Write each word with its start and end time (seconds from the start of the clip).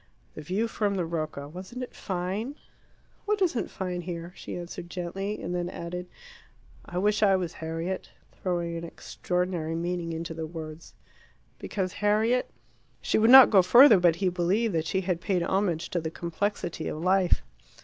"The 0.33 0.41
view 0.41 0.67
from 0.67 0.95
the 0.95 1.05
Rocca 1.05 1.47
wasn't 1.47 1.83
it 1.83 1.93
fine?" 1.95 2.55
"What 3.25 3.39
isn't 3.39 3.69
fine 3.69 4.01
here?" 4.01 4.33
she 4.35 4.57
answered 4.57 4.89
gently, 4.89 5.39
and 5.39 5.53
then 5.53 5.69
added, 5.69 6.07
"I 6.83 6.97
wish 6.97 7.21
I 7.21 7.35
was 7.35 7.53
Harriet," 7.53 8.09
throwing 8.31 8.75
an 8.77 8.83
extraordinary 8.83 9.75
meaning 9.75 10.11
into 10.11 10.33
the 10.33 10.47
words. 10.47 10.95
"Because 11.59 11.93
Harriet?" 12.01 12.49
She 13.03 13.19
would 13.19 13.29
not 13.29 13.51
go 13.51 13.61
further, 13.61 13.99
but 13.99 14.15
he 14.15 14.29
believed 14.29 14.73
that 14.73 14.87
she 14.87 15.01
had 15.01 15.21
paid 15.21 15.43
homage 15.43 15.91
to 15.91 16.01
the 16.01 16.09
complexity 16.09 16.87
of 16.87 16.97
life. 16.97 17.43